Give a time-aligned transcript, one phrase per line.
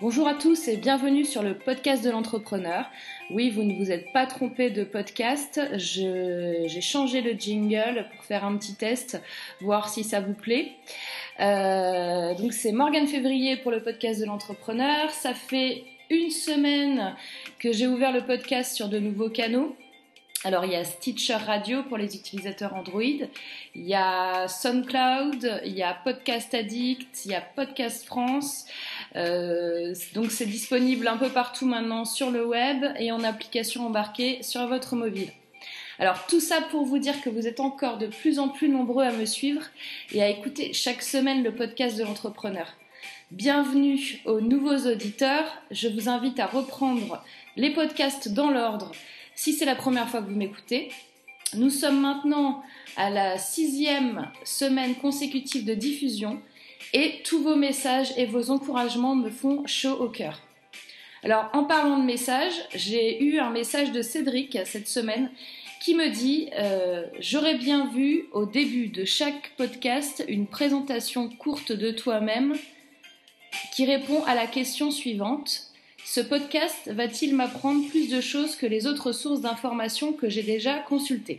[0.00, 2.88] Bonjour à tous et bienvenue sur le podcast de l'entrepreneur.
[3.30, 5.60] Oui, vous ne vous êtes pas trompé de podcast.
[5.74, 9.20] J'ai changé le jingle pour faire un petit test,
[9.60, 10.70] voir si ça vous plaît.
[11.40, 15.10] Euh, donc c'est Morgane Février pour le podcast de l'entrepreneur.
[15.10, 17.16] Ça fait une semaine
[17.58, 19.74] que j'ai ouvert le podcast sur de nouveaux canaux.
[20.44, 23.28] Alors il y a Stitcher Radio pour les utilisateurs Android, il
[23.74, 28.66] y a SoundCloud, il y a Podcast Addict, il y a Podcast France.
[29.16, 34.40] Euh, donc c'est disponible un peu partout maintenant sur le web et en application embarquée
[34.44, 35.32] sur votre mobile.
[35.98, 39.04] Alors tout ça pour vous dire que vous êtes encore de plus en plus nombreux
[39.04, 39.62] à me suivre
[40.12, 42.68] et à écouter chaque semaine le podcast de l'entrepreneur.
[43.32, 45.46] Bienvenue aux nouveaux auditeurs.
[45.72, 47.24] Je vous invite à reprendre
[47.56, 48.92] les podcasts dans l'ordre
[49.38, 50.90] si c'est la première fois que vous m'écoutez.
[51.54, 52.60] Nous sommes maintenant
[52.96, 56.42] à la sixième semaine consécutive de diffusion
[56.92, 60.40] et tous vos messages et vos encouragements me font chaud au cœur.
[61.22, 65.30] Alors en parlant de messages, j'ai eu un message de Cédric cette semaine
[65.80, 71.70] qui me dit euh, J'aurais bien vu au début de chaque podcast une présentation courte
[71.70, 72.56] de toi-même
[73.72, 75.67] qui répond à la question suivante
[76.10, 80.78] ce podcast va-t-il m'apprendre plus de choses que les autres sources d'informations que j'ai déjà
[80.78, 81.38] consultées?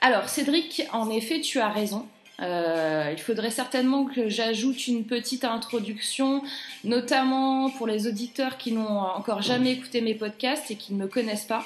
[0.00, 2.06] Alors Cédric, en effet, tu as raison.
[2.40, 6.44] Euh, il faudrait certainement que j'ajoute une petite introduction,
[6.84, 11.08] notamment pour les auditeurs qui n'ont encore jamais écouté mes podcasts et qui ne me
[11.08, 11.64] connaissent pas.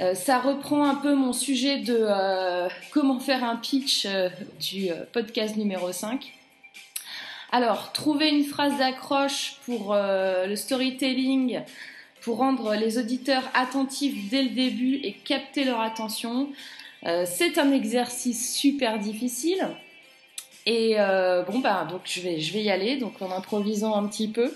[0.00, 4.06] Euh, ça reprend un peu mon sujet de euh, comment faire un pitch
[4.60, 6.32] du podcast numéro 5.
[7.50, 11.60] Alors, trouver une phrase d'accroche pour euh, le storytelling,
[12.20, 16.50] pour rendre les auditeurs attentifs dès le début et capter leur attention,
[17.06, 19.66] euh, c'est un exercice super difficile.
[20.66, 24.06] Et euh, bon, bah, donc je vais, je vais y aller, donc en improvisant un
[24.08, 24.54] petit peu.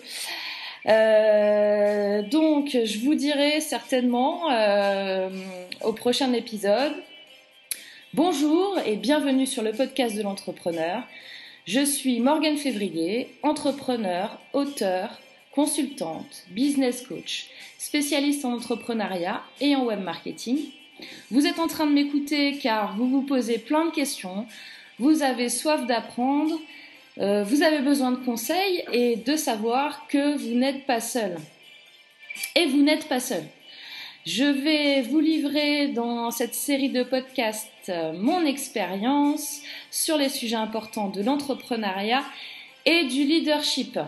[2.30, 4.48] donc, je vous dirai certainement
[5.80, 6.92] au prochain épisode.
[8.12, 11.04] Bonjour et bienvenue sur le podcast de l'entrepreneur.
[11.64, 15.20] Je suis Morgane Février, entrepreneur, auteur,
[15.52, 20.58] consultante, business coach, spécialiste en entrepreneuriat et en web marketing.
[21.30, 24.46] Vous êtes en train de m'écouter car vous vous posez plein de questions,
[24.98, 26.58] vous avez soif d'apprendre,
[27.18, 31.36] euh, vous avez besoin de conseils et de savoir que vous n'êtes pas seul.
[32.56, 33.44] Et vous n'êtes pas seul.
[34.24, 40.54] Je vais vous livrer dans cette série de podcasts euh, mon expérience sur les sujets
[40.54, 42.22] importants de l'entrepreneuriat
[42.86, 43.98] et du leadership.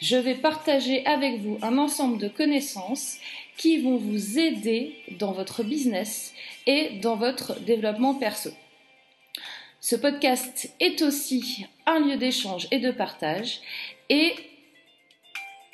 [0.00, 3.18] Je vais partager avec vous un ensemble de connaissances
[3.58, 6.32] qui vont vous aider dans votre business
[6.66, 8.50] et dans votre développement perso.
[9.80, 13.60] Ce podcast est aussi un lieu d'échange et de partage
[14.08, 14.34] et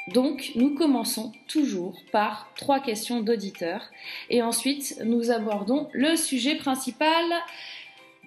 [0.09, 3.91] donc, nous commençons toujours par trois questions d'auditeurs
[4.29, 7.25] et ensuite nous abordons le sujet principal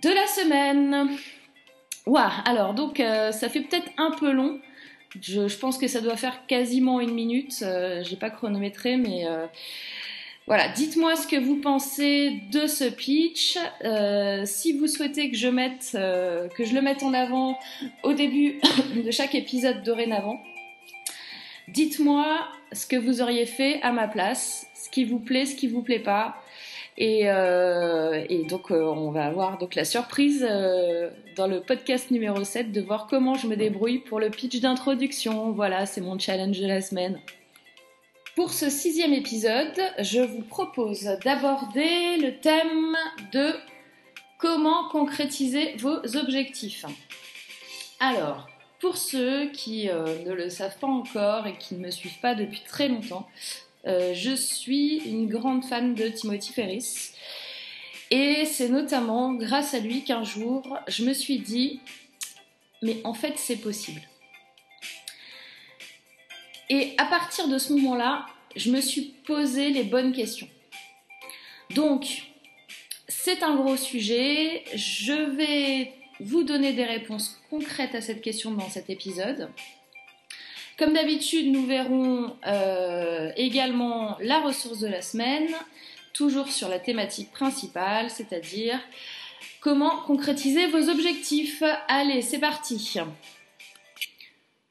[0.02, 1.10] de la semaine.
[2.08, 4.60] Waouh, alors donc euh, ça fait peut-être un peu long.
[5.22, 7.60] Je, pense que ça doit faire quasiment une minute.
[7.62, 9.46] Euh, J'ai pas chronométré, mais euh,
[10.48, 10.70] voilà.
[10.70, 13.58] Dites-moi ce que vous pensez de ce pitch.
[14.46, 17.60] si vous souhaitez que je le mette en avant
[18.02, 18.60] au début
[19.06, 20.42] de chaque épisode dorénavant.
[21.68, 25.68] Dites-moi ce que vous auriez fait à ma place, ce qui vous plaît, ce qui
[25.68, 26.36] vous plaît pas.
[26.98, 32.44] Et, euh, donc euh, on va avoir donc la surprise euh, dans le podcast numéro
[32.44, 35.52] 7 de voir comment je me débrouille pour le pitch d'introduction.
[35.52, 37.20] Voilà, c'est mon challenge de la semaine.
[38.36, 42.96] Pour ce sixième épisode, je vous propose d'aborder le thème
[43.32, 43.54] de
[44.40, 46.86] comment concrétiser vos objectifs.
[48.00, 48.48] Alors,
[48.80, 52.36] pour ceux qui euh, ne le savent pas encore et qui ne me suivent pas
[52.36, 53.28] depuis très longtemps,
[53.88, 57.12] euh, je suis une grande fan de Timothy Ferris.
[58.12, 61.82] Et c'est notamment grâce à lui qu'un jour, je me suis dit,
[62.82, 64.02] mais en fait, c'est possible.
[66.70, 68.26] Et à partir de ce moment-là,
[68.56, 70.50] je me suis posé les bonnes questions.
[71.72, 72.24] Donc,
[73.08, 74.64] c'est un gros sujet.
[74.74, 79.50] Je vais vous donner des réponses concrètes à cette question dans cet épisode.
[80.78, 85.48] Comme d'habitude, nous verrons euh, également la ressource de la semaine,
[86.14, 88.80] toujours sur la thématique principale, c'est-à-dire
[89.60, 91.64] comment concrétiser vos objectifs.
[91.88, 93.00] Allez, c'est parti.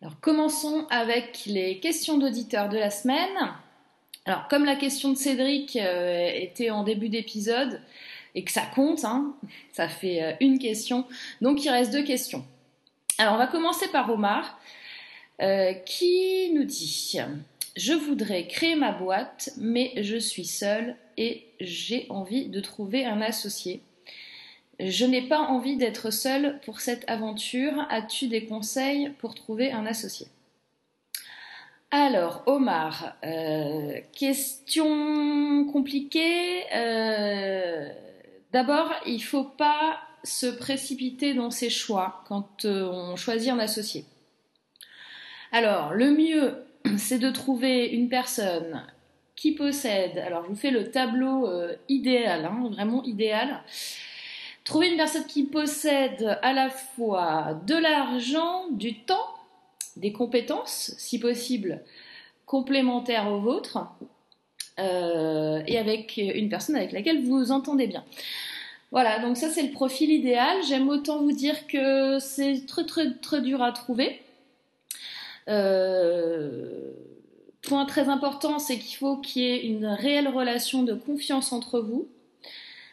[0.01, 3.55] Alors commençons avec les questions d'auditeurs de la semaine.
[4.27, 7.81] Alors comme la question de Cédric euh, était en début d'épisode,
[8.37, 9.35] et que ça compte, hein.
[9.73, 11.05] ça fait euh, une question.
[11.41, 12.44] Donc il reste deux questions.
[13.19, 14.61] Alors on va commencer par Omar.
[15.85, 17.19] qui nous dit
[17.77, 23.21] Je voudrais créer ma boîte, mais je suis seule et j'ai envie de trouver un
[23.21, 23.83] associé.
[24.79, 27.87] Je n'ai pas envie d'être seule pour cette aventure.
[27.88, 30.27] As-tu des conseils pour trouver un associé?
[31.91, 36.65] Alors, Omar, euh, question compliquée.
[36.75, 37.88] Euh,
[38.56, 43.58] d'abord, il ne faut pas se précipiter dans ses choix quand euh, on choisit un
[43.58, 44.06] associé.
[45.53, 46.64] Alors, le mieux,
[46.97, 48.82] c'est de trouver une personne
[49.35, 51.47] qui possède, alors je vous fais le tableau
[51.91, 53.62] idéal, hein, vraiment idéal,
[54.64, 59.35] trouver une personne qui possède à la fois de l'argent, du temps
[59.97, 61.82] des compétences, si possible,
[62.47, 63.79] complémentaires aux vôtres,
[64.78, 68.05] euh, et avec une personne avec laquelle vous vous entendez bien.
[68.90, 70.58] Voilà, donc ça c'est le profil idéal.
[70.69, 74.20] J'aime autant vous dire que c'est très très très dur à trouver.
[75.49, 76.93] Euh,
[77.62, 81.81] point très important, c'est qu'il faut qu'il y ait une réelle relation de confiance entre
[81.81, 82.08] vous.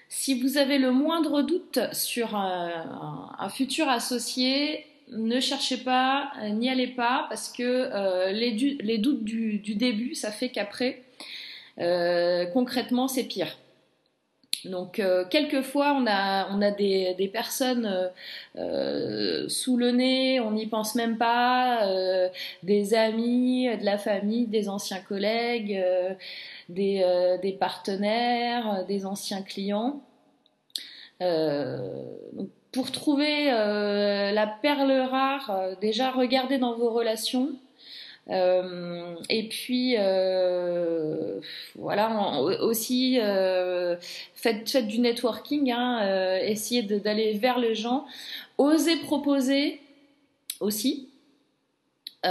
[0.09, 6.69] Si vous avez le moindre doute sur un futur associé, ne cherchez pas, euh, n'y
[6.69, 11.02] allez pas, parce que les, doutes du, début, ça fait qu'après,
[11.77, 13.57] concrètement, c'est pire.
[14.65, 18.11] Donc, quelquefois, on a, des, personnes
[18.55, 21.85] sous le nez, on n'y pense même pas,
[22.63, 25.83] des amis, de la famille, des anciens collègues,
[26.69, 30.01] des, partenaires, des anciens clients.
[32.73, 37.49] Pour trouver euh, la perle rare, euh, déjà regardez dans vos relations.
[38.29, 39.95] Euh, et puis
[41.75, 43.19] voilà aussi
[44.35, 48.05] faites, du networking, hein, essayez d'aller vers les gens,
[48.57, 49.81] osez proposer
[50.59, 51.09] aussi.
[52.23, 52.29] et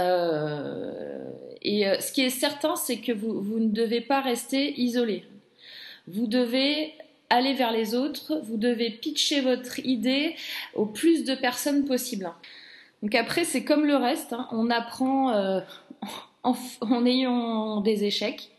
[1.99, 5.23] ce qui est certain, c'est que vous, vous ne devez pas rester isolé.
[6.07, 6.93] Vous devez
[7.33, 10.35] aller vers les autres, vous devez pitcher votre idée
[10.75, 12.31] au plus de personnes possible.
[13.01, 14.47] Donc après, c'est comme le reste, hein.
[14.51, 15.59] on apprend euh,
[16.43, 18.49] en, ayant des échecs.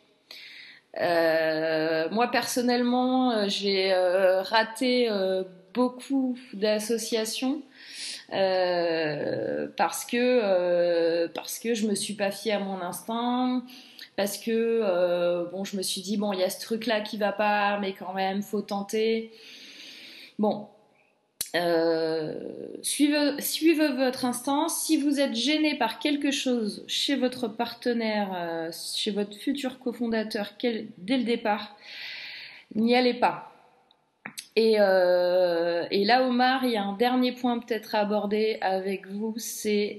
[1.01, 3.93] Euh, moi personnellement, euh, j'ai
[4.43, 5.11] raté
[5.73, 7.63] beaucoup d'associations
[8.31, 13.63] parce que parce que je me suis pas fiée à mon instinct,
[14.17, 17.01] parce que euh, bon, je me suis dit bon, il y a ce truc là
[17.01, 19.33] qui va pas, mais quand même, faut tenter.
[20.39, 20.69] Bon,
[21.55, 22.35] euh,
[22.83, 24.69] suivez, votre instant.
[24.69, 30.53] Si vous êtes gêné par quelque chose chez votre partenaire, euh, chez votre futur cofondateur,
[30.99, 31.77] dès le départ,
[32.75, 33.51] n'y allez pas.
[34.57, 39.35] Et, et, là, Omar, il y a un dernier point peut-être à aborder avec vous,
[39.37, 39.99] c'est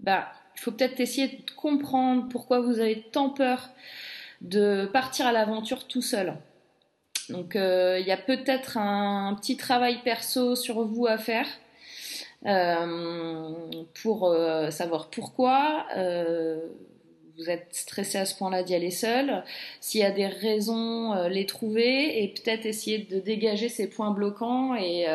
[0.00, 3.70] bah, il faut peut-être essayer de comprendre pourquoi vous avez tant peur
[4.42, 6.34] de partir à l'aventure tout seul.
[7.32, 11.46] Donc euh, il y a peut-être un, petit travail perso sur vous à faire
[12.46, 13.50] euh,
[14.02, 15.86] pour euh, savoir pourquoi
[17.38, 19.42] vous êtes stressé à ce point-là d'y aller seul.
[19.80, 24.74] S'il y a des raisons, les trouver et peut-être essayer de dégager ces points bloquants
[24.76, 25.06] et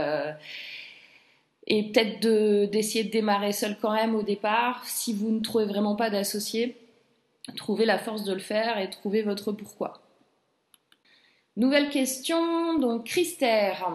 [1.70, 2.22] et peut-être
[2.72, 4.84] d'essayer de, démarrer seul quand même au départ.
[4.86, 6.76] Si vous ne trouvez vraiment pas d'associé,
[7.56, 10.02] trouvez la force de le faire et trouvez votre pourquoi.
[11.58, 13.90] Nouvelle question, donc Christère.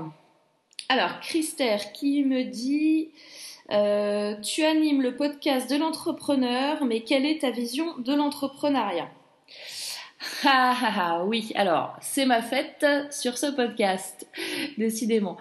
[0.88, 3.10] Alors Christère qui me dit
[3.70, 9.08] euh, Tu animes le podcast de l'entrepreneur, mais quelle est ta vision de l'entrepreneuriat?
[10.44, 14.26] Ah, ah, ah, oui, alors, c'est ma fête sur ce podcast,
[14.76, 15.36] décidément.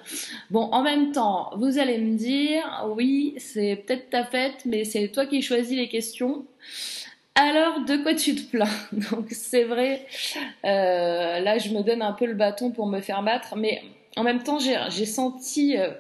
[0.52, 5.08] Bon, en même temps, vous allez me dire, oui, c'est peut-être ta fête, mais c'est
[5.10, 6.46] toi qui choisis les questions.
[7.36, 10.06] Alors, de quoi tu te plains Donc, c'est vrai,
[10.66, 13.82] euh, là, je me donne un peu le bâton pour me faire battre, mais
[14.18, 15.92] en même temps, j'ai senti euh,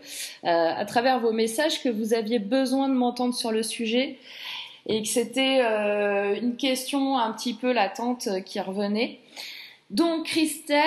[0.44, 4.18] euh, à travers vos messages que vous aviez besoin de m'entendre sur le sujet
[4.88, 5.62] et que c'était
[6.42, 9.20] une question un petit peu latente qui revenait.
[9.92, 10.82] Donc Christère,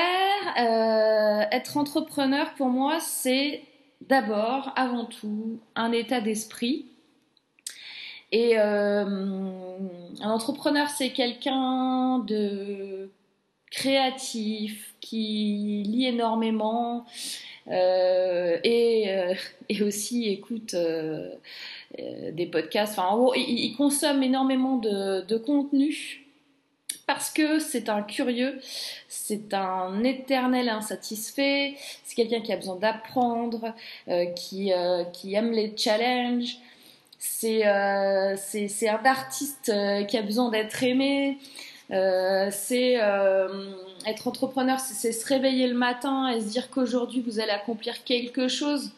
[0.56, 3.62] être entrepreneur pour moi, c'est
[4.08, 6.86] d'abord, avant tout, un état d'esprit.
[8.33, 9.07] Et un
[10.21, 13.11] entrepreneur, c'est quelqu'un de
[13.71, 17.04] créatif, qui lit énormément
[17.69, 19.35] et,
[19.69, 20.75] et, aussi écoute
[22.00, 22.99] euh, des podcasts.
[22.99, 26.25] Enfin, en gros, il, consomme énormément de, contenu
[27.07, 28.59] parce que c'est un curieux,
[29.09, 33.75] c'est un éternel insatisfait, c'est quelqu'un qui a besoin d'apprendre,
[34.09, 36.57] euh, qui, euh, qui aime les challenges.
[37.18, 41.38] C'est euh, c'est un artiste euh, qui a besoin d'être aimé.
[41.90, 42.94] Euh, c'est
[44.06, 48.49] être entrepreneur, c'est se réveiller le matin et se dire qu'aujourd'hui vous allez accomplir quelque
[48.49, 48.92] chose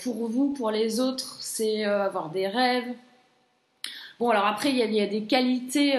[0.00, 1.38] pour vous, pour les autres.
[1.40, 2.92] C'est avoir des rêves.
[4.18, 5.98] Bon, alors après, il y a des qualités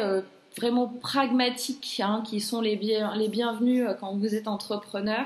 [0.55, 5.25] vraiment pragmatiques hein, qui sont les, bien, les bienvenus euh, quand vous êtes entrepreneur,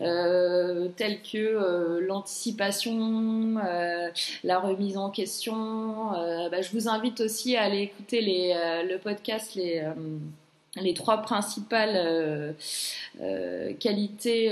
[0.00, 3.56] euh, tels que euh, l'anticipation,
[4.44, 6.10] la remise en question.
[6.50, 8.54] Bah, je vous invite aussi à aller écouter les,
[8.88, 9.82] le podcast les
[10.76, 12.54] les trois principales
[13.78, 14.50] qualités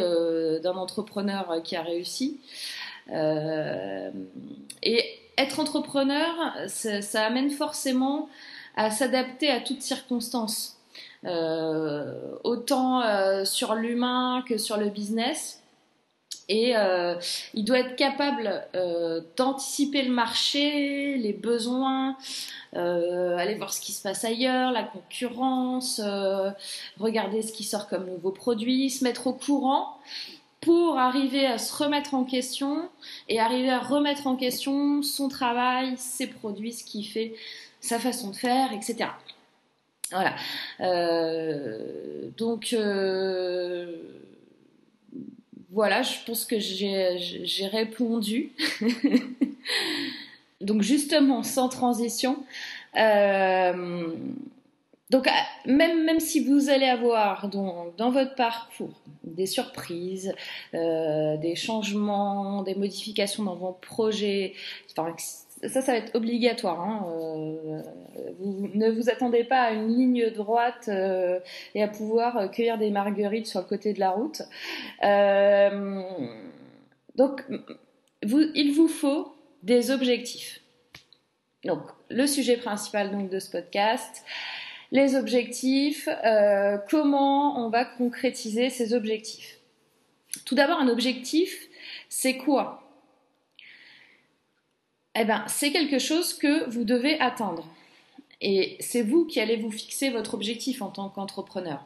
[0.63, 2.39] d'un entrepreneur qui a réussi.
[3.11, 5.05] et
[5.39, 6.29] être entrepreneur,
[6.67, 8.29] ça amène forcément
[8.77, 10.79] à s'adapter à toutes circonstances,
[11.25, 15.63] euh, autant euh, sur l'humain que sur le business.
[16.49, 17.15] Et euh,
[17.55, 18.67] il doit être capable
[19.37, 22.17] d'anticiper le marché, les besoins,
[22.73, 26.01] aller voir ce qui se passe ailleurs, la concurrence,
[26.99, 29.97] regarder ce qui sort comme nouveaux produits, se mettre au courant
[30.61, 32.89] pour arriver à se remettre en question
[33.29, 37.35] et arriver à remettre en question son travail, ses produits, ce qu'il fait,
[37.81, 39.11] sa façon de faire, etc.
[40.11, 40.35] Voilà.
[40.81, 43.97] Euh, donc euh,
[45.71, 48.53] voilà, je pense que j'ai répondu.
[50.61, 52.43] donc justement, sans transition.
[52.97, 54.09] Euh,
[55.11, 55.29] donc
[55.67, 60.33] même, si vous allez avoir dans, dans votre parcours des surprises,
[60.73, 64.55] des changements, des modifications dans vos projets,
[64.97, 65.15] enfin,
[65.69, 66.81] ça, ça va être obligatoire.
[66.81, 67.07] Hein.
[67.09, 67.83] Euh,
[68.39, 71.39] vous, ne vous attendez pas à une ligne droite euh,
[71.75, 74.43] et à pouvoir cueillir des marguerites sur le côté de la route.
[75.05, 76.03] Euh,
[77.17, 77.45] donc,
[78.25, 80.61] vous, il vous faut des objectifs.
[81.65, 84.25] Donc, le sujet principal donc de ce podcast,
[84.93, 86.09] les objectifs,
[86.89, 89.59] comment on va concrétiser ces objectifs.
[90.47, 91.69] Tout d'abord, un objectif,
[92.09, 92.80] c'est quoi?
[95.17, 97.67] Eh ben, c'est quelque chose que vous devez atteindre.
[98.41, 101.85] Et c'est vous qui allez vous fixer votre objectif en tant qu'entrepreneur.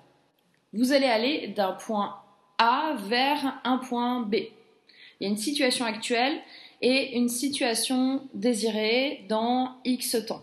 [0.72, 2.20] Vous allez aller d'un point
[2.58, 4.34] A vers un point B.
[4.34, 6.40] Il y a une situation actuelle
[6.82, 10.42] et une situation désirée dans X temps.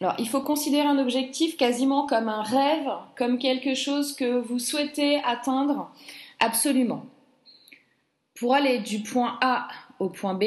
[0.00, 4.58] Alors, il faut considérer un objectif quasiment comme un rêve, comme quelque chose que vous
[4.58, 5.90] souhaitez atteindre
[6.40, 7.06] absolument.
[8.34, 9.68] Pour aller du point A
[10.00, 10.44] au point B,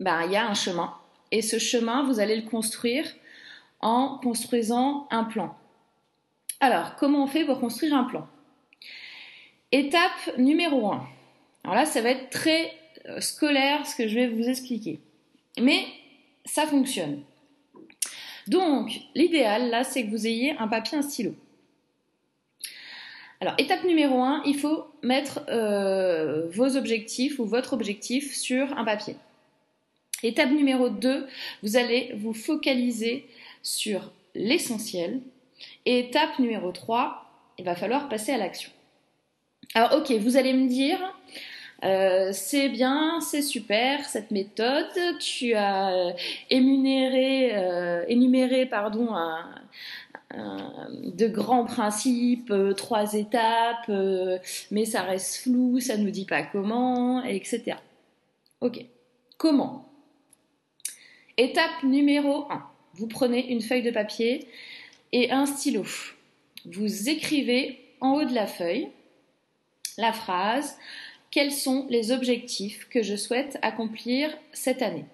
[0.00, 0.94] ben, il y a un chemin.
[1.30, 3.06] Et ce chemin, vous allez le construire
[3.80, 5.56] en construisant un plan.
[6.58, 8.26] Alors, comment on fait pour construire un plan?
[9.72, 11.06] Étape numéro 1.
[11.64, 12.72] Alors là, ça va être très
[13.06, 15.00] euh, scolaire ce que je vais vous expliquer.
[15.58, 15.84] Mais
[16.44, 17.22] ça fonctionne.
[18.48, 21.34] Donc, l'idéal, là, c'est que vous ayez un papier, un stylo.
[23.40, 28.84] Alors, étape numéro 1, il faut mettre euh, vos objectifs ou votre objectif sur un
[28.84, 29.16] papier.
[30.22, 31.26] Étape numéro 2,
[31.62, 33.26] vous allez vous focaliser
[33.62, 35.20] sur l'essentiel.
[35.86, 37.24] Étape numéro 3,
[37.58, 38.70] il va falloir passer à l'action.
[39.74, 40.98] Alors ok, vous allez me dire,
[41.84, 44.86] euh, c'est bien, c'est super cette méthode,
[45.20, 46.14] tu as
[46.50, 49.14] énuméré, euh, énuméré pardon,
[50.34, 53.90] de grands principes, euh, trois étapes,
[54.70, 57.76] mais ça reste flou, ça ne nous dit pas comment, etc.
[58.60, 58.84] Ok,
[59.38, 59.89] comment?
[61.36, 62.62] Étape numéro 1.
[62.94, 64.46] Vous prenez une feuille de papier
[65.12, 65.84] et un stylo.
[66.66, 68.88] Vous écrivez en haut de la feuille
[69.96, 70.76] la phrase
[71.30, 75.04] Quels sont les objectifs que je souhaite accomplir cette année?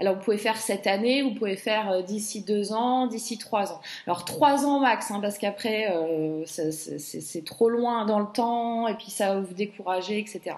[0.00, 3.72] Alors vous pouvez faire cette année, vous pouvez faire euh, d'ici deux ans, d'ici trois
[3.72, 3.80] ans.
[4.06, 8.94] Alors trois ans max, hein, parce qu'après euh, c'est trop loin dans le temps et
[8.94, 10.56] puis ça va vous décourager, etc.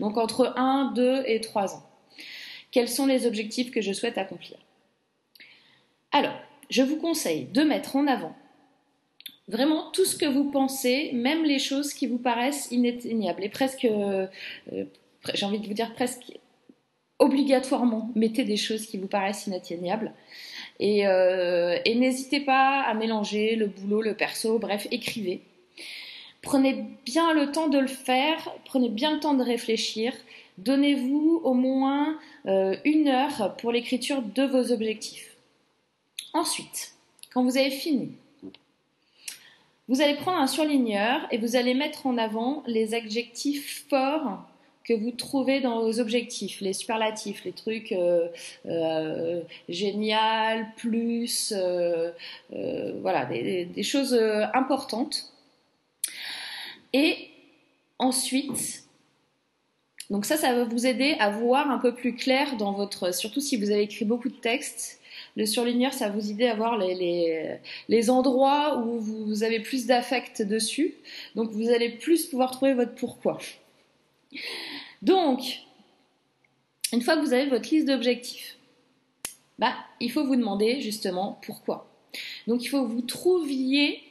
[0.00, 1.87] Donc entre un, deux et trois ans.
[2.70, 4.58] Quels sont les objectifs que je souhaite accomplir
[6.12, 6.38] Alors,
[6.70, 8.34] je vous conseille de mettre en avant
[9.48, 13.86] vraiment tout ce que vous pensez, même les choses qui vous paraissent inatteignables et presque,
[13.86, 14.26] euh,
[15.34, 16.38] j'ai envie de vous dire presque
[17.18, 20.12] obligatoirement, mettez des choses qui vous paraissent inatteignables.
[20.78, 25.42] Et, euh, et n'hésitez pas à mélanger le boulot, le perso, bref, écrivez.
[26.42, 30.12] Prenez bien le temps de le faire, prenez bien le temps de réfléchir,
[30.58, 35.36] Donnez-vous au moins euh, une heure pour l'écriture de vos objectifs.
[36.32, 36.94] Ensuite,
[37.32, 38.10] quand vous avez fini,
[39.86, 44.42] vous allez prendre un surligneur et vous allez mettre en avant les adjectifs forts
[44.82, 48.26] que vous trouvez dans vos objectifs, les superlatifs, les trucs euh,
[48.66, 51.54] euh, génial, plus,
[53.00, 54.14] voilà, des, choses
[54.54, 55.32] importantes.
[56.92, 57.28] Et
[57.98, 58.84] ensuite,
[60.10, 63.40] donc ça, ça va vous aider à voir un peu plus clair dans votre, surtout
[63.40, 65.00] si vous avez écrit beaucoup de textes.
[65.36, 69.86] Le surligneur, ça va vous aider à voir les, les endroits où vous avez plus
[69.86, 70.94] d'affect dessus.
[71.34, 73.38] Donc vous allez plus pouvoir trouver votre pourquoi.
[75.02, 75.60] Donc,
[76.92, 78.56] une fois que vous avez votre liste d'objectifs,
[79.58, 81.90] bah, il faut vous demander justement pourquoi.
[82.46, 84.02] Donc, il faut que vous trouviez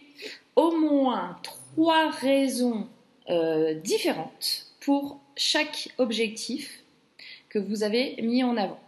[0.56, 1.38] au moins
[1.78, 2.88] trois raisons
[3.30, 6.84] euh, différentes pour chaque objectif
[7.50, 8.80] que vous avez mis en avant.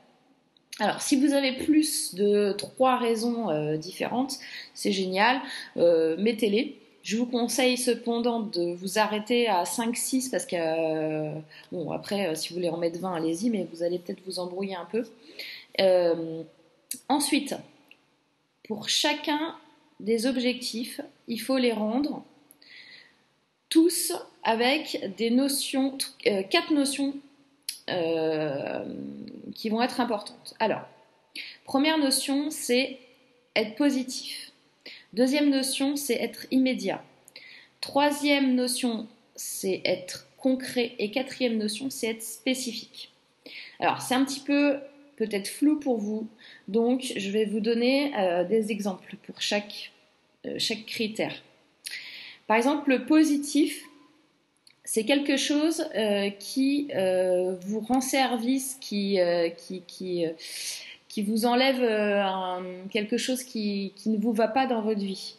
[0.79, 4.39] Alors, si vous avez plus de trois raisons euh, différentes,
[4.73, 5.39] c'est génial,
[5.77, 6.79] euh, mettez-les.
[7.03, 11.31] Je vous conseille cependant de vous arrêter à 5-6 parce que,
[11.71, 14.75] bon, après, si vous voulez en mettre 20, allez-y, mais vous allez peut-être vous embrouiller
[14.75, 15.05] un peu.
[17.07, 17.55] Ensuite,
[18.67, 19.55] pour chacun
[19.99, 22.23] des objectifs, il faut les rendre
[23.69, 25.97] tous avec des notions,
[26.49, 27.15] quatre notions
[29.55, 30.55] qui vont être importantes.
[30.59, 30.87] Alors,
[31.65, 32.99] première notion, c'est
[33.55, 34.51] être positif.
[35.13, 37.03] Deuxième notion, c'est être immédiat.
[37.81, 40.93] Troisième notion, c'est être concret.
[40.99, 43.11] Et quatrième notion, c'est être spécifique.
[43.79, 44.79] Alors, c'est un petit peu
[45.15, 46.27] peut-être flou pour vous,
[46.69, 51.33] donc je vais vous donner euh, des exemples pour euh, chaque critère.
[52.49, 53.85] Par exemple, le positif,
[54.83, 56.89] c'est quelque chose euh, qui
[57.61, 59.17] vous rend service, qui,
[59.55, 60.25] qui, qui
[61.09, 65.35] qui vous enlève euh, quelque chose qui, ne vous va pas dans votre vie.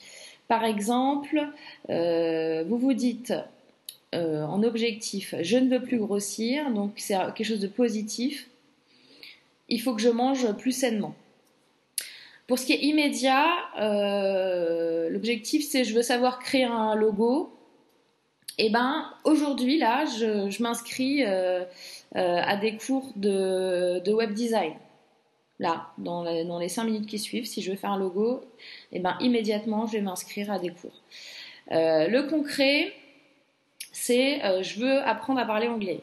[0.49, 1.47] Par exemple,
[1.89, 3.33] euh, vous vous dites
[4.15, 8.49] euh, en objectif, je ne veux plus grossir, donc c'est quelque chose de positif.
[9.69, 11.15] Il faut que je mange plus sainement.
[12.51, 13.47] Pour ce qui est immédiat,
[15.09, 17.57] l'objectif c'est je veux savoir créer un logo.
[18.59, 24.75] Et eh ben aujourd'hui là, je, m'inscris à des cours de web design
[25.61, 26.25] là, dans,
[26.59, 28.41] les 5 minutes qui suivent, si je veux faire un logo,
[28.91, 31.03] et eh ben, immédiatement, je vais m'inscrire à des cours.
[31.71, 32.93] Euh, le concret,
[33.93, 36.01] c'est euh, je veux apprendre à parler anglais.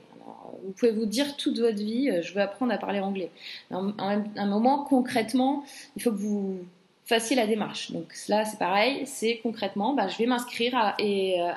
[0.63, 3.30] Vous pouvez vous dire toute votre vie, euh, je veux apprendre à parler anglais.
[3.72, 5.63] En, un moment, concrètement,
[5.96, 6.60] il faut que vous
[7.06, 7.92] fassiez la démarche.
[7.92, 10.96] Donc là, c'est pareil, c'est concrètement, bah, je vais m'inscrire à,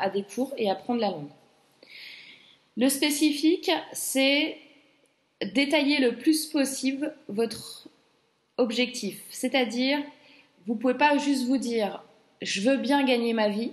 [0.00, 1.28] à des cours et apprendre la langue.
[2.76, 4.56] Le spécifique, c'est
[5.54, 7.88] détailler le plus possible votre
[8.58, 9.20] objectif.
[9.30, 9.98] C'est-à-dire,
[10.66, 12.02] vous ne pouvez pas juste vous dire
[12.42, 13.72] je veux bien gagner ma vie.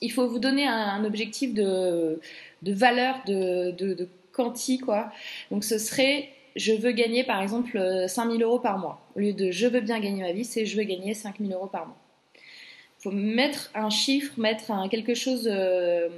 [0.00, 2.20] Il faut vous donner un, objectif de,
[2.70, 5.10] valeur, de, de, quanti, quoi.
[5.50, 9.04] Donc ce serait je veux gagner par exemple 5000 euros par mois.
[9.16, 11.66] Au lieu de je veux bien gagner ma vie, c'est je veux gagner 5000 euros
[11.66, 11.96] par mois.
[12.34, 16.08] Il faut mettre un chiffre, mettre quelque chose euh,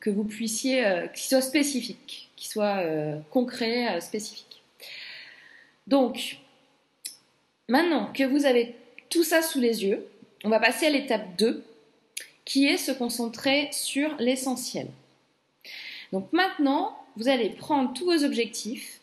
[0.00, 4.62] que vous puissiez, euh, qui soit spécifique, qui soit euh, concret, spécifique.
[5.86, 6.38] Donc,
[7.68, 8.74] maintenant que vous avez
[9.10, 10.06] tout ça sous les yeux,
[10.44, 11.62] on va passer à l'étape 2,
[12.44, 14.88] qui est se concentrer sur l'essentiel.
[16.12, 19.00] Donc maintenant, vous allez prendre tous vos objectifs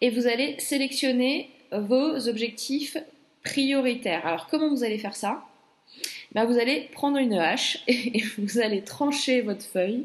[0.00, 2.96] et vous allez sélectionner vos objectifs
[3.44, 4.26] prioritaires.
[4.26, 5.44] Alors comment vous allez faire ça?
[6.32, 10.04] Ben, Vous allez prendre une hache et vous allez trancher votre feuille.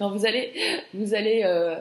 [0.00, 0.52] Non, vous allez,
[0.94, 1.76] vous allez euh,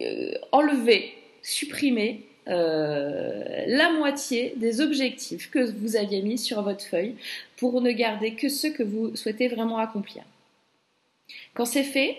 [0.00, 7.16] euh, enlever, supprimer euh, la moitié des objectifs que vous aviez mis sur votre feuille
[7.56, 10.22] pour ne garder que ceux que vous souhaitez vraiment accomplir.
[11.54, 12.18] Quand c'est fait,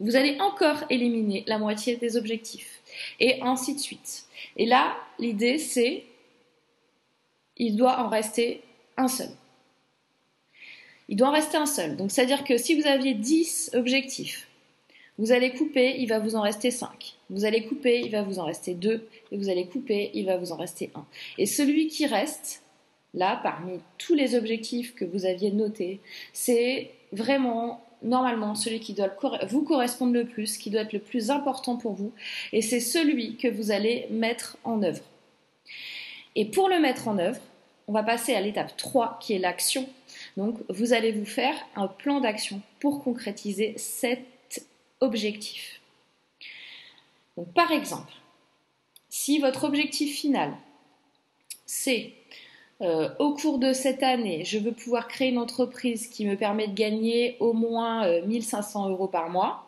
[0.00, 2.80] vous allez encore éliminer la moitié des objectifs
[3.20, 4.24] et ainsi de suite.
[4.56, 6.04] Et là, l'idée c'est
[7.56, 8.62] il doit en rester
[8.96, 9.30] un seul.
[11.08, 11.96] Il doit en rester un seul.
[11.96, 14.46] Donc c'est-à-dire que si vous aviez 10 objectifs,
[15.18, 17.17] vous allez couper, il va vous en rester 5.
[17.30, 19.06] Vous allez couper, il va vous en rester 2.
[19.32, 21.06] Et vous allez couper, il va vous en rester 1.
[21.38, 22.62] Et celui qui reste,
[23.14, 26.00] là, parmi tous les objectifs que vous aviez notés,
[26.32, 29.10] c'est vraiment normalement celui qui doit
[29.48, 32.12] vous correspondre le plus, qui doit être le plus important pour vous,
[32.52, 35.02] et c'est celui que vous allez mettre en œuvre.
[36.36, 37.40] Et pour le mettre en œuvre,
[37.88, 39.88] on va passer à l'étape 3 qui est l'action.
[40.36, 44.64] Donc vous allez vous faire un plan d'action pour concrétiser cette
[45.00, 45.77] objectif.
[47.44, 48.12] Par exemple,
[49.08, 50.54] si votre objectif final,
[51.66, 52.12] c'est
[52.80, 56.68] euh, au cours de cette année, je veux pouvoir créer une entreprise qui me permet
[56.68, 59.64] de gagner au moins 1500 euros par mois.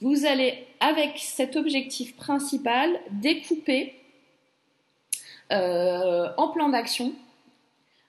[0.00, 3.94] Vous allez, avec cet objectif principal, découper
[5.50, 7.12] en plan d'action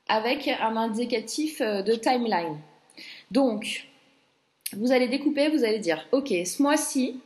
[0.08, 2.60] avec un indicatif de timeline.
[3.32, 3.88] Donc,
[4.74, 7.20] vous allez découper, vous allez dire, ok, ce mois-ci,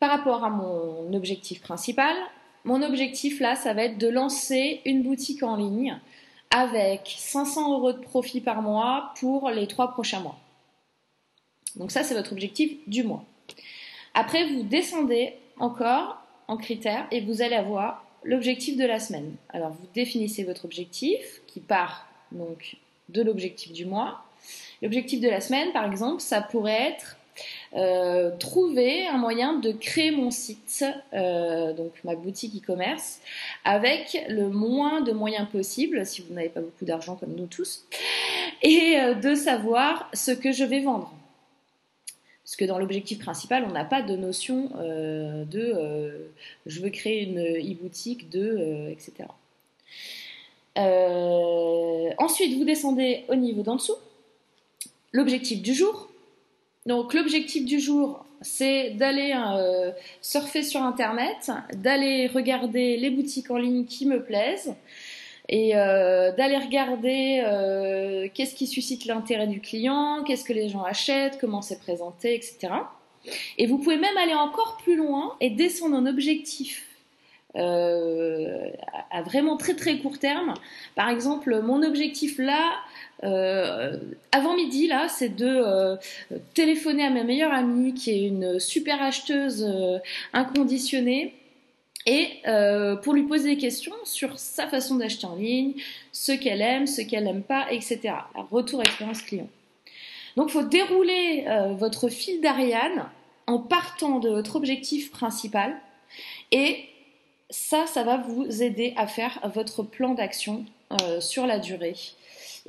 [0.00, 2.14] par rapport à mon objectif principal,
[2.64, 5.98] mon objectif là, ça va être de lancer une boutique en ligne
[6.50, 10.38] avec 500 euros de profit par mois pour les trois prochains mois.
[11.76, 13.24] Donc ça, c'est votre objectif du mois.
[14.14, 19.36] Après, vous descendez encore en critères et vous allez avoir l'objectif de la semaine.
[19.50, 22.76] Alors, vous définissez votre objectif qui part donc
[23.10, 24.24] de l'objectif du mois.
[24.82, 27.17] L'objectif de la semaine, par exemple, ça pourrait être
[27.74, 33.20] euh, trouver un moyen de créer mon site, euh, donc ma boutique e-commerce,
[33.64, 37.84] avec le moins de moyens possible, si vous n'avez pas beaucoup d'argent comme nous tous,
[38.62, 41.12] et euh, de savoir ce que je vais vendre.
[42.42, 46.30] Parce que dans l'objectif principal, on n'a pas de notion de
[46.64, 49.28] je veux créer une e-boutique de etc.
[52.16, 53.96] ensuite, vous descendez au niveau d'en dessous.
[55.12, 56.08] L'objectif du jour,
[56.88, 63.58] donc l'objectif du jour, c'est d'aller euh, surfer sur Internet, d'aller regarder les boutiques en
[63.58, 64.74] ligne qui me plaisent
[65.50, 70.82] et euh, d'aller regarder euh, qu'est-ce qui suscite l'intérêt du client, qu'est-ce que les gens
[70.82, 72.72] achètent, comment c'est présenté, etc.
[73.58, 76.86] Et vous pouvez même aller encore plus loin et descendre en objectif
[77.54, 80.54] à vraiment très très court terme.
[80.94, 82.72] Par exemple, mon objectif là,
[83.24, 83.96] euh,
[84.32, 85.96] avant midi, là, c'est de euh,
[86.54, 89.98] téléphoner à ma meilleure amie qui est une super acheteuse euh,
[90.32, 91.34] inconditionnée
[92.06, 92.40] et
[93.02, 95.74] pour lui poser des questions sur sa façon d'acheter en ligne,
[96.10, 98.14] ce qu'elle aime, ce qu'elle n'aime pas, etc.
[98.50, 99.48] retour expérience client.
[100.34, 101.44] Donc, il faut dérouler
[101.76, 103.10] votre fil d'Ariane
[103.46, 105.76] en partant de votre objectif principal
[106.50, 106.78] et
[107.50, 110.64] ça, ça va vous aider à faire votre plan d'action
[111.20, 111.96] sur la durée.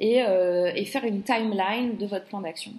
[0.01, 2.71] Euh, et, faire une timeline de votre plan d'action.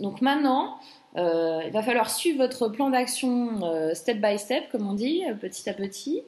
[0.00, 0.76] Donc maintenant,
[1.16, 5.22] euh, il va falloir suivre votre plan d'action euh, step by step, comme on dit,
[5.40, 6.22] petit à petit.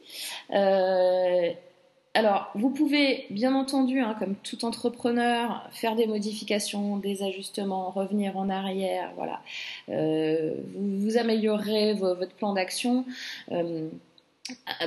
[2.14, 8.36] alors, vous pouvez, bien entendu, hein, comme tout entrepreneur, faire des modifications, des ajustements, revenir
[8.38, 9.42] en arrière, voilà.
[9.86, 13.04] vous, améliorerez votre plan d'action.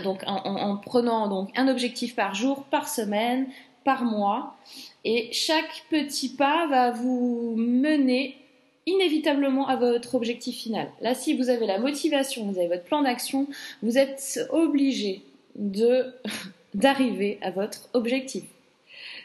[0.04, 3.48] donc, en, en, prenant donc un objectif par jour, par semaine,
[3.90, 4.56] par mois.
[5.04, 8.36] Et chaque petit pas va vous mener
[8.86, 10.88] inévitablement à votre objectif final.
[11.02, 13.48] Là, si vous avez la motivation, vous avez votre plan d'action,
[13.82, 15.24] vous êtes obligé
[15.56, 16.14] de
[16.76, 18.44] d'arriver à votre objectif.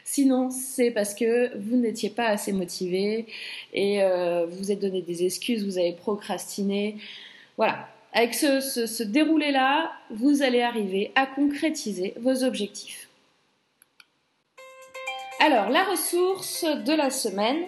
[0.03, 3.27] Sinon, c'est parce que vous n'étiez pas assez motivé
[3.71, 6.95] et euh, vous vous êtes donné des excuses, vous avez procrastiné.
[7.57, 7.87] Voilà.
[8.13, 13.04] Avec ce, ce déroulé-là, vous allez arriver à concrétiser vos objectifs.
[15.39, 17.65] Alors, la ressource de la semaine,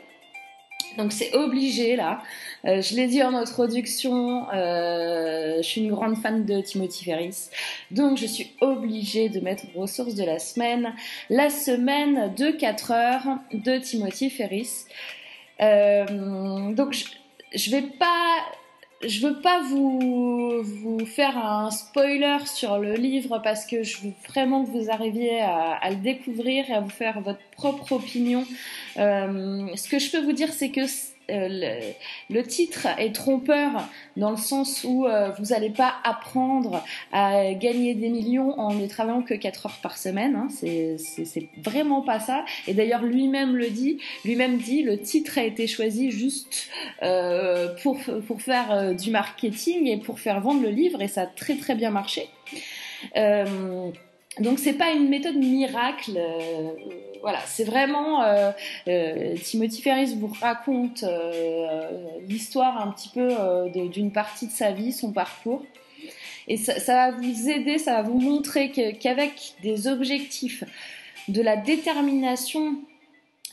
[0.98, 2.22] donc c'est obligé là.
[2.66, 7.50] Euh, je l'ai dit en introduction, euh, je suis une grande fan de Timothy Ferris,
[7.92, 10.94] donc je suis obligée de mettre ressource de la semaine,
[11.30, 14.86] la semaine de 4 heures de Timothy Ferris.
[15.62, 17.06] Euh, donc je,
[17.54, 18.38] je vais pas
[19.06, 24.66] je veux pas vous, faire un spoiler sur le livre parce que je veux vraiment
[24.66, 28.46] que vous arriviez à le découvrir et à vous faire votre opinion.
[28.98, 30.82] Euh, ce que je peux vous dire, c'est que
[31.30, 31.92] euh,
[32.30, 37.96] le, titre est trompeur dans le sens où euh, vous n'allez pas apprendre à gagner
[37.96, 40.36] des millions en ne travaillant que 4 heures par semaine.
[40.36, 40.48] Hein.
[40.50, 42.46] C'est vraiment pas ça.
[42.68, 44.00] Et d'ailleurs, lui-même le dit.
[44.24, 46.70] Lui-même dit, le titre a été choisi juste
[47.82, 51.02] pour, pour faire du marketing et pour faire vendre le livre.
[51.02, 52.30] Et ça a très très bien marché.
[54.40, 56.20] Donc c'est pas une méthode miracle
[57.22, 58.52] voilà, c'est vraiment euh,
[58.88, 61.90] euh, Timothy Ferris vous raconte euh,
[62.28, 63.30] l'histoire un petit peu
[63.90, 65.64] d'une partie de sa vie, son parcours.
[66.48, 70.64] Et ça, va vous aider, ça va vous montrer qu'avec des objectifs,
[71.28, 72.76] de la détermination,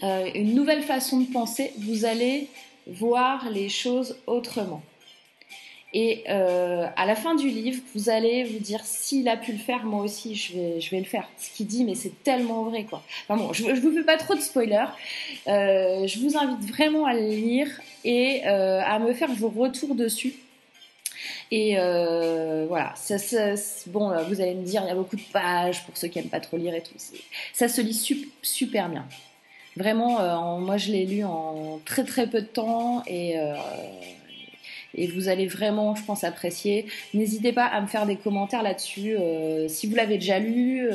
[0.01, 2.47] une nouvelle façon de penser, vous allez
[2.87, 4.83] voir les choses autrement.
[5.97, 9.59] Et euh, à la fin du livre, vous allez vous dire s'il a pu le
[9.59, 11.29] faire, moi aussi je vais, je vais le faire.
[11.39, 13.05] Ce qu'il dit, mais c'est tellement vrai quoi.
[13.23, 14.89] Enfin bon, je, je vous fais pas trop de spoilers.
[15.47, 17.69] Euh, je vous invite vraiment à le lire
[18.05, 20.35] et euh, à me faire vos retours dessus.
[21.53, 22.95] Et voilà,
[23.87, 26.29] bon, vous allez me dire, il y a beaucoup de pages pour ceux qui n'aiment
[26.29, 26.95] pas trop lire et tout.
[27.53, 27.95] Ça se lit
[28.43, 29.07] super bien.
[29.77, 33.37] Vraiment, moi je l'ai lu en très très peu de temps et,
[34.95, 36.87] et vous allez vraiment, je pense, apprécier.
[37.13, 39.17] N'hésitez pas à me faire des commentaires là-dessus,
[39.69, 40.89] si vous l'avez déjà lu,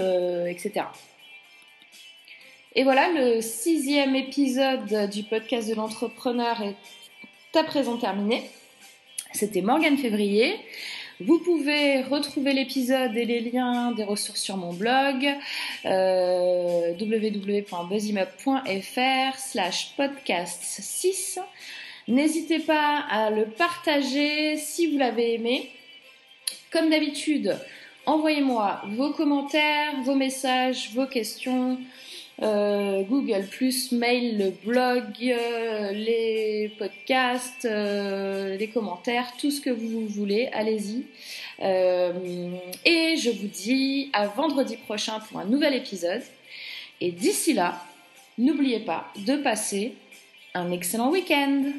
[0.47, 0.85] etc.
[2.75, 6.75] Et voilà, le sixième épisode du podcast de l'entrepreneur est
[7.57, 8.43] à présent terminé.
[9.33, 10.55] C'était Morgane Février.
[11.19, 15.27] Vous pouvez retrouver l'épisode et les liens des ressources sur mon blog
[15.85, 21.39] euh, www.buzzimup.fr slash podcast 6.
[22.09, 25.69] N'hésitez pas à le partager si vous l'avez aimé.
[26.71, 27.55] Comme d'habitude,
[28.05, 31.77] envoyez-moi vos commentaires, vos messages, vos questions
[32.41, 33.45] euh, Google
[33.91, 41.05] mail, blog, euh, les podcasts, euh, les commentaires, tout ce que vous voulez, allez-y.
[41.61, 46.23] et je vous dis à vendredi prochain pour un nouvel épisode.
[47.01, 47.83] Et d'ici là,
[48.39, 49.93] n'oubliez pas de passer
[50.55, 51.71] un excellent week-end.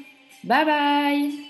[0.44, 1.49] Bye bye